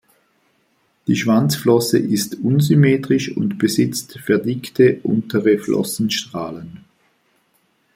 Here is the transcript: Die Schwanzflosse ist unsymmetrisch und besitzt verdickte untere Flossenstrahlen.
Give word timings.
Die 1.05 1.15
Schwanzflosse 1.15 1.99
ist 1.99 2.33
unsymmetrisch 2.43 3.37
und 3.37 3.59
besitzt 3.59 4.17
verdickte 4.17 4.99
untere 5.03 5.59
Flossenstrahlen. 5.59 6.83